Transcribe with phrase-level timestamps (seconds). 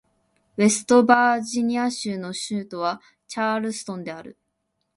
[0.57, 4.39] ウェストバージニア州の州都はチャールストンである